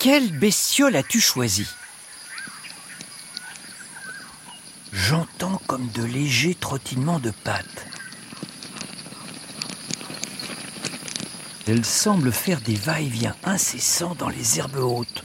[0.00, 1.66] Quelle bestiole as-tu choisi
[4.94, 7.84] J'entends comme de légers trottinements de pattes.
[11.68, 15.22] Elle semble faire des va-et-vient incessants dans les herbes hautes.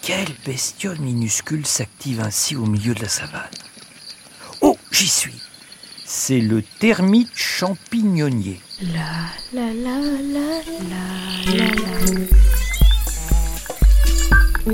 [0.00, 3.50] Quelle bestiole minuscule s'active ainsi au milieu de la savane
[4.62, 5.38] Oh, j'y suis
[6.06, 8.58] C'est le termite champignonnier.
[8.80, 12.61] La la la la la la la.
[14.64, 14.70] Oh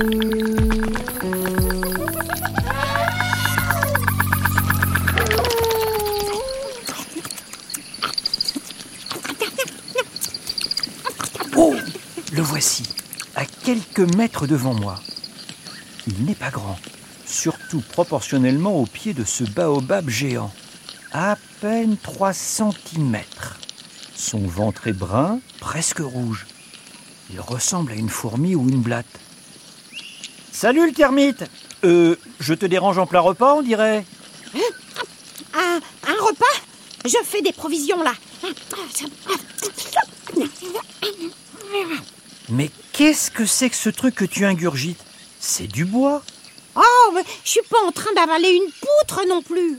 [12.33, 12.83] Le voici,
[13.34, 15.01] à quelques mètres devant moi.
[16.06, 16.78] Il n'est pas grand,
[17.25, 20.52] surtout proportionnellement au pied de ce baobab géant.
[21.12, 23.16] À peine 3 cm.
[24.14, 26.47] Son ventre est brun, presque rouge.
[27.30, 29.06] Il ressemble à une fourmi ou une blatte.
[30.61, 31.45] Salut le termite.
[31.84, 34.05] Euh, je te dérange en plein repas, on dirait.
[35.55, 36.45] Un, un repas?
[37.05, 38.12] Je fais des provisions là.
[42.48, 44.98] Mais qu'est-ce que c'est que ce truc que tu ingurgites?
[45.39, 46.25] C'est du bois?
[46.75, 49.78] Oh, mais je suis pas en train d'avaler une poutre non plus.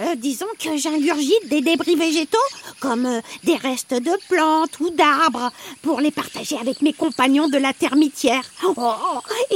[0.00, 2.36] Euh, disons que j'ingurgite des débris végétaux,
[2.80, 5.50] comme euh, des restes de plantes ou d'arbres,
[5.82, 8.44] pour les partager avec mes compagnons de la termitière.
[8.64, 8.94] Oh,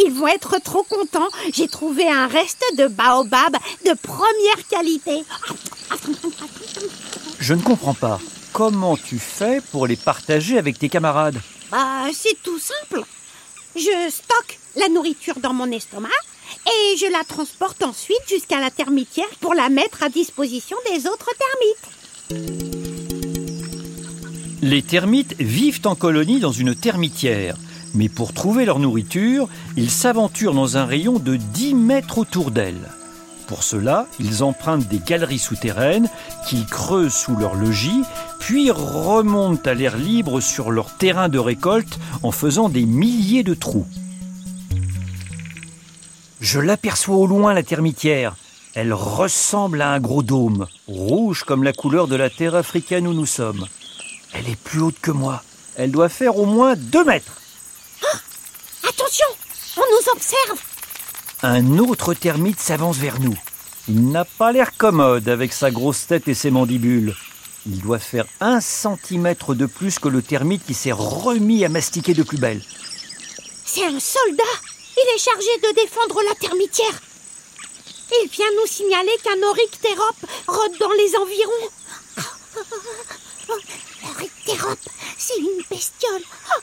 [0.04, 1.28] ils vont être trop contents.
[1.52, 5.24] J'ai trouvé un reste de baobab de première qualité.
[7.38, 8.20] Je ne comprends pas.
[8.52, 11.40] Comment tu fais pour les partager avec tes camarades?
[11.70, 13.04] Bah, c'est tout simple.
[13.76, 16.08] Je stocke la nourriture dans mon estomac
[16.66, 21.30] et je la transporte ensuite jusqu'à la termitière pour la mettre à disposition des autres
[21.38, 22.69] termites.
[24.62, 27.56] Les termites vivent en colonie dans une termitière.
[27.94, 32.90] Mais pour trouver leur nourriture, ils s'aventurent dans un rayon de 10 mètres autour d'elles.
[33.46, 36.08] Pour cela, ils empruntent des galeries souterraines
[36.46, 38.02] qu'ils creusent sous leur logis,
[38.38, 43.54] puis remontent à l'air libre sur leur terrain de récolte en faisant des milliers de
[43.54, 43.86] trous.
[46.40, 48.36] Je l'aperçois au loin, la termitière.
[48.74, 53.14] Elle ressemble à un gros dôme, rouge comme la couleur de la terre africaine où
[53.14, 53.66] nous sommes.
[54.32, 55.42] Elle est plus haute que moi.
[55.76, 57.40] Elle doit faire au moins deux mètres.
[58.88, 59.26] Attention,
[59.76, 60.60] on nous observe.
[61.42, 63.36] Un autre termite s'avance vers nous.
[63.88, 67.16] Il n'a pas l'air commode avec sa grosse tête et ses mandibules.
[67.66, 72.14] Il doit faire un centimètre de plus que le termite qui s'est remis à mastiquer
[72.14, 72.62] de plus belle.
[73.64, 74.44] C'est un soldat.
[74.96, 77.00] Il est chargé de défendre la termitière.
[78.22, 81.70] Il vient nous signaler qu'un oryctérope rôde dans les environs.
[84.50, 84.78] L'oryctérope,
[85.16, 86.54] c'est une bestiole ah,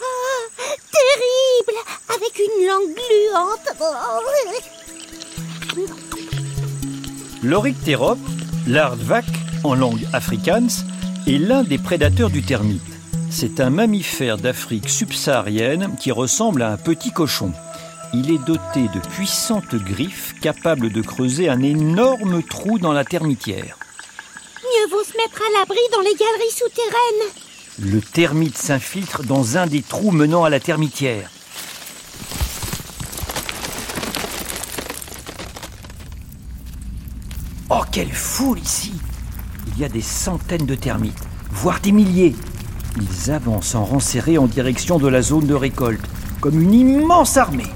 [0.92, 3.70] terrible, avec une langue gluante.
[7.44, 8.20] L'oryctérope,
[8.68, 9.26] l'ardvac
[9.64, 10.84] en langue afrikaans,
[11.28, 12.82] est l'un des prédateurs du termite.
[13.30, 17.54] C'est un mammifère d'Afrique subsaharienne qui ressemble à un petit cochon.
[18.14, 23.78] Il est doté de puissantes griffes capables de creuser un énorme trou dans la termitière.
[24.62, 27.47] Mieux vaut se mettre à l'abri dans les galeries souterraines.
[27.80, 31.30] Le termite s'infiltre dans un des trous menant à la termitière.
[37.70, 38.94] Oh, quelle foule ici
[39.68, 41.22] Il y a des centaines de termites,
[41.52, 42.36] voire des milliers.
[43.00, 44.00] Ils avancent en rang
[44.40, 46.08] en direction de la zone de récolte,
[46.42, 47.72] comme une immense armée.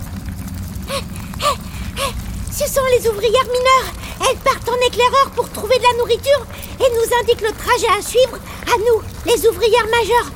[2.51, 4.00] Ce sont les ouvrières mineures.
[4.29, 6.45] Elles partent en éclaireur pour trouver de la nourriture
[6.79, 8.37] et nous indiquent le trajet à suivre
[8.67, 10.31] à nous, les ouvrières majeures.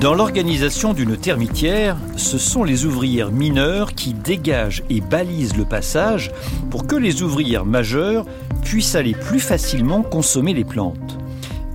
[0.00, 6.30] Dans l'organisation d'une termitière, ce sont les ouvrières mineures qui dégagent et balisent le passage
[6.70, 8.26] pour que les ouvrières majeures
[8.62, 11.18] puissent aller plus facilement consommer les plantes.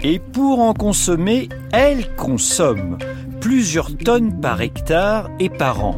[0.01, 2.97] Et pour en consommer, elles consomment
[3.41, 5.97] plusieurs tonnes par hectare et par an.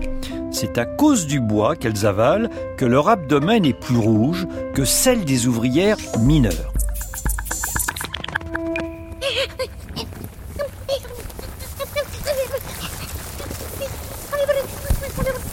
[0.52, 2.50] C'est à cause du bois qu'elles avalent
[2.82, 6.74] que leur abdomen est plus rouge que celle des ouvrières mineures.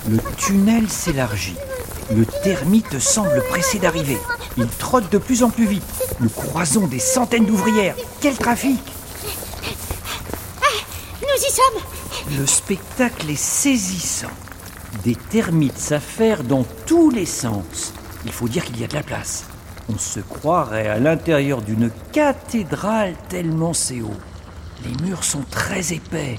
[0.08, 1.56] Le tunnel s'élargit.
[2.16, 4.16] Le termite semble pressé d'arriver.
[4.56, 5.84] Il trotte de plus en plus vite.
[6.20, 7.94] Nous croisons des centaines d'ouvrières.
[8.22, 8.80] Quel trafic
[11.20, 12.38] Nous y sommes.
[12.38, 14.30] Le spectacle est saisissant.
[15.04, 17.92] Des termites s'affairent dans tous les sens.
[18.24, 19.46] Il faut dire qu'il y a de la place.
[19.88, 24.20] On se croirait à l'intérieur d'une cathédrale tellement c'est haut.
[24.84, 26.38] Les murs sont très épais.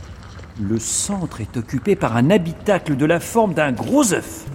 [0.61, 4.45] Le centre est occupé par un habitacle de la forme d'un gros œuf.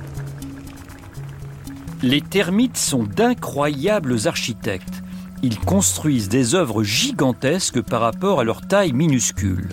[2.02, 5.02] Les termites sont d'incroyables architectes.
[5.42, 9.68] Ils construisent des œuvres gigantesques par rapport à leur taille minuscule.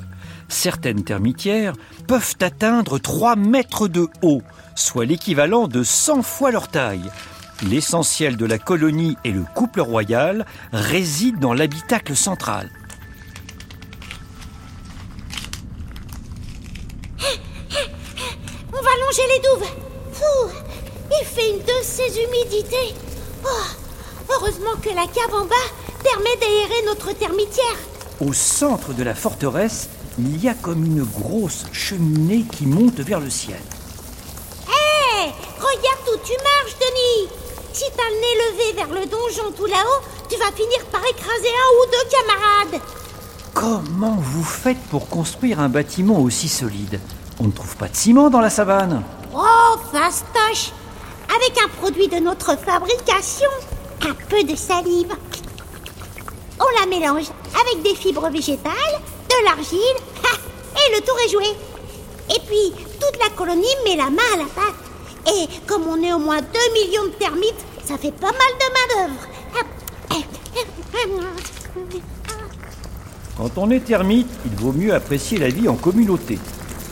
[0.51, 1.74] Certaines termitières
[2.07, 4.42] peuvent atteindre 3 mètres de haut,
[4.75, 7.09] soit l'équivalent de 100 fois leur taille.
[7.63, 12.69] L'essentiel de la colonie et le couple royal résident dans l'habitacle central.
[18.74, 19.69] On va longer les douves.
[21.21, 22.94] Il fait une de ces humidités.
[23.45, 23.65] Oh,
[24.30, 25.56] heureusement que la cave en bas
[26.03, 27.77] permet d'aérer notre termitière.
[28.19, 33.19] Au centre de la forteresse, il y a comme une grosse cheminée qui monte vers
[33.19, 33.60] le ciel.
[34.68, 37.30] Hé, regarde où tu marches, Denis.
[37.74, 41.48] Si t'as le nez levé vers le donjon tout là-haut, tu vas finir par écraser
[41.48, 42.81] un ou deux camarades.
[43.54, 47.00] Comment vous faites pour construire un bâtiment aussi solide?
[47.40, 49.04] On ne trouve pas de ciment dans la savane.
[49.34, 50.72] Oh, fastoche
[51.34, 53.50] Avec un produit de notre fabrication,
[54.02, 55.16] un peu de salive.
[56.60, 59.02] On la mélange avec des fibres végétales,
[59.41, 59.97] de l'argile,
[60.75, 61.47] et le tour est joué.
[62.29, 64.75] Et puis, toute la colonie met la main à la pâte.
[65.27, 69.03] Et comme on est au moins 2 millions de termites, ça fait pas mal de
[69.03, 69.27] main-d'œuvre.
[73.38, 76.38] Quand on est termite, il vaut mieux apprécier la vie en communauté.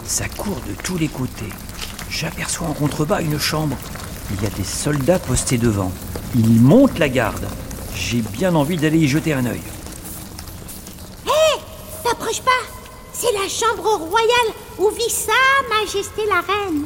[0.03, 1.49] Ça court de tous les côtés.
[2.09, 3.77] J'aperçois en contrebas une chambre.
[4.31, 5.91] Il y a des soldats postés devant.
[6.35, 7.45] Ils montent la garde.
[7.93, 9.61] J'ai bien envie d'aller y jeter un œil.
[11.27, 11.59] Hé
[12.03, 12.51] T'approches pas
[13.21, 15.33] C'est la chambre royale où vit Sa
[15.69, 16.85] Majesté la Reine.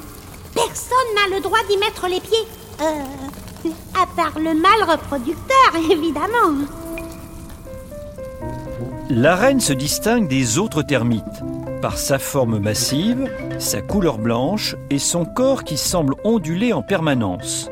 [0.56, 2.48] Personne n'a le droit d'y mettre les pieds.
[2.82, 3.70] Euh.
[3.94, 6.66] À part le mâle reproducteur, évidemment.
[9.12, 11.44] La reine se distingue des autres termites
[11.84, 17.70] par sa forme massive, sa couleur blanche et son corps qui semble onduler en permanence.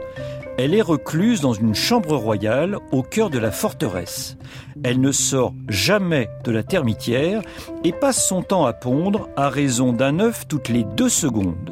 [0.59, 4.37] Elle est recluse dans une chambre royale au cœur de la forteresse.
[4.83, 7.41] Elle ne sort jamais de la termitière
[7.83, 11.71] et passe son temps à pondre à raison d'un œuf toutes les deux secondes.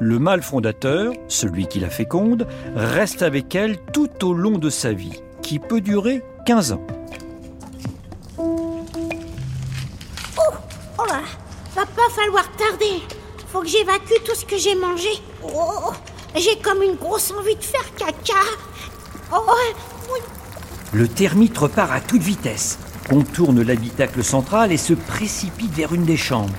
[0.00, 4.92] Le mâle fondateur, celui qui la féconde, reste avec elle tout au long de sa
[4.92, 6.86] vie, qui peut durer 15 ans.
[10.36, 11.22] Oh là,
[11.74, 13.00] va pas falloir tarder.
[13.48, 15.10] Faut que j'évacue tout ce que j'ai mangé.
[15.42, 15.92] Oh,
[16.34, 18.40] j'ai comme une grosse envie de faire caca.
[19.32, 19.40] Oh,
[20.12, 20.20] oui.
[20.92, 22.78] Le termite repart à toute vitesse,
[23.08, 26.54] contourne l'habitacle central et se précipite vers une des chambres.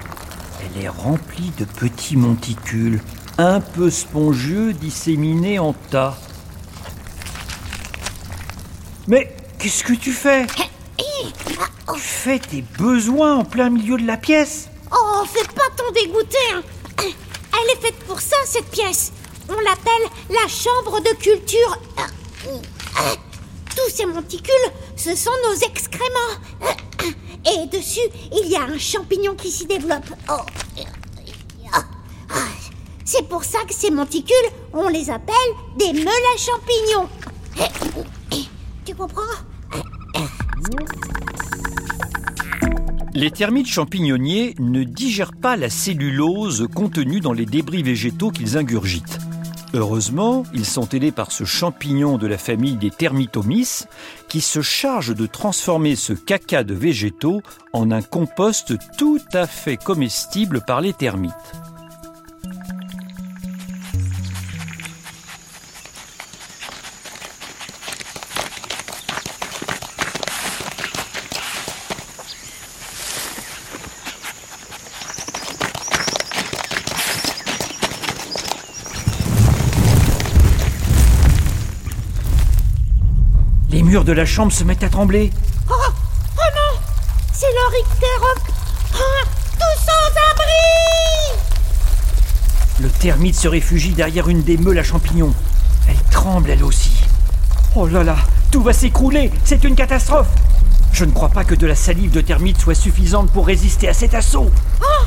[0.76, 3.00] Elle est remplie de petits monticules,
[3.38, 6.18] un peu spongieux, disséminés en tas.
[9.08, 10.48] Mais qu'est-ce que tu fais?
[10.98, 16.38] Tu fais tes besoins en plein milieu de la pièce Oh, fais pas ton dégoûté.
[16.56, 16.62] hein.
[17.00, 19.12] Elle est faite pour ça, cette pièce.
[19.50, 21.80] On l'appelle la chambre de culture.
[23.76, 24.54] Tous ces monticules,
[24.96, 26.38] ce sont nos excréments.
[27.46, 30.06] Et dessus, il y a un champignon qui s'y développe.
[30.30, 30.38] Oh.
[33.06, 34.36] C'est pour ça que ces monticules,
[34.74, 35.34] on les appelle
[35.78, 37.10] des meules à champignons.
[38.86, 39.22] Tu comprends?
[43.16, 49.20] Les termites champignonniers ne digèrent pas la cellulose contenue dans les débris végétaux qu'ils ingurgitent.
[49.76, 53.88] Heureusement, ils sont aidés par ce champignon de la famille des Termitomys
[54.28, 57.42] qui se charge de transformer ce caca de végétaux
[57.74, 61.34] en un compost tout à fait comestible par les termites.
[83.94, 85.30] Murs de la chambre se mettent à trembler.
[85.70, 86.80] Oh, oh non
[87.32, 88.42] C'est l'Orictérope
[88.96, 91.38] oh, Tout sans abri
[92.80, 95.36] Le termite se réfugie derrière une des meules à champignons.
[95.88, 97.04] Elle tremble elle aussi.
[97.76, 98.16] Oh là là,
[98.50, 100.30] tout va s'écrouler, c'est une catastrophe.
[100.92, 103.94] Je ne crois pas que de la salive de termite soit suffisante pour résister à
[103.94, 104.50] cet assaut.
[104.82, 105.04] Oh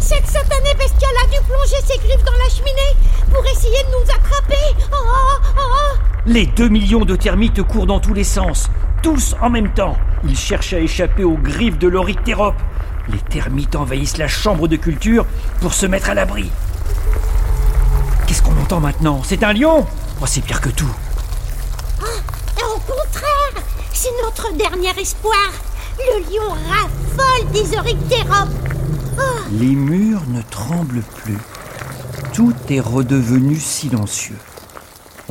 [0.00, 2.96] Cette satanée bestiole a dû plonger ses griffes dans la cheminée
[3.30, 6.09] pour essayer de nous attraper Oh, oh, oh.
[6.26, 8.70] Les deux millions de termites courent dans tous les sens,
[9.02, 9.96] tous en même temps.
[10.24, 12.60] Ils cherchent à échapper aux griffes de l'Orictérope.
[13.08, 15.24] Les termites envahissent la chambre de culture
[15.62, 16.50] pour se mettre à l'abri.
[18.26, 19.22] Qu'est-ce qu'on entend maintenant?
[19.24, 19.86] C'est un lion?
[20.20, 20.94] Oh, c'est pire que tout.
[22.02, 25.50] Et Au contraire, c'est notre dernier espoir.
[25.98, 28.48] Le lion raffole des Orictéropes.
[29.52, 31.38] Les murs ne tremblent plus.
[32.34, 34.36] Tout est redevenu silencieux.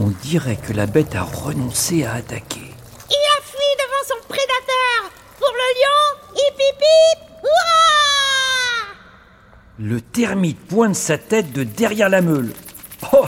[0.02, 2.62] On dirait que la bête a renoncé à attaquer.
[2.62, 8.96] Il a fui devant son prédateur Pour le lion, hip hip hip Hurrah
[9.78, 12.54] Le termite pointe sa tête de derrière la meule.
[13.12, 13.26] Oh,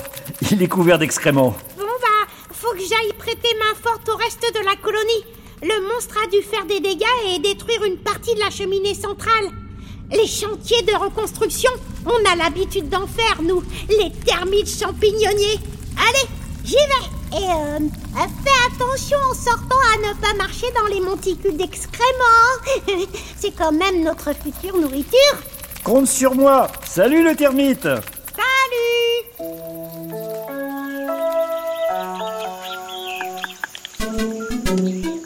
[0.50, 1.58] il est couvert d'excréments.
[1.78, 5.26] Bon bah, faut que j'aille prêter main forte au reste de la colonie.
[5.62, 9.52] Le monstre a dû faire des dégâts et détruire une partie de la cheminée centrale.
[10.10, 11.72] Les chantiers de reconstruction,
[12.06, 15.60] on a l'habitude d'en faire, nous, les termites champignonniers.
[15.98, 16.30] Allez,
[16.64, 17.80] j'y vais Et euh,
[18.14, 22.58] fais attention en sortant à ne pas marcher dans les monticules d'excréments.
[23.38, 25.38] C'est quand même notre future nourriture.
[25.84, 26.68] Compte sur moi.
[26.84, 27.84] Salut le termite.
[27.84, 28.02] Salut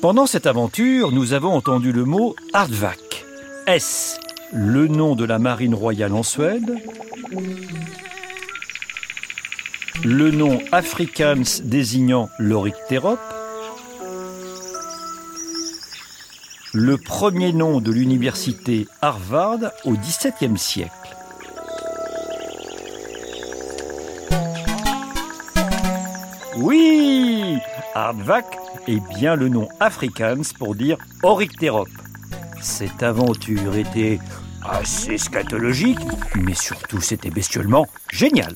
[0.01, 3.25] Pendant cette aventure, nous avons entendu le mot Hardvac.
[3.65, 4.20] Est-ce
[4.54, 6.75] le nom de la marine royale en Suède?
[10.04, 13.20] Le nom Afrikaans désignant l'Oryctérope
[16.74, 20.92] Le premier nom de l'université Harvard au XVIIe siècle
[26.58, 27.58] Oui
[27.94, 31.90] Hardvac est bien le nom afrikaans pour dire Oryctérope.
[32.62, 34.20] Cette aventure était
[34.64, 36.00] assez scatologique,
[36.36, 38.54] mais surtout c'était bestiolement génial.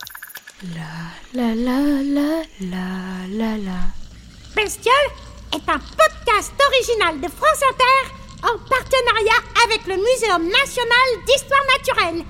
[0.61, 0.73] La
[1.31, 3.79] la la la la la la.
[4.53, 4.93] Bestiole
[5.53, 8.13] est un podcast original de France Inter
[8.43, 12.25] en partenariat avec le Muséum national d'histoire naturelle.